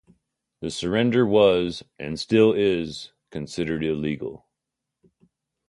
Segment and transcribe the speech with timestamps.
[0.61, 4.47] This surrender was, and still is, considered illegal.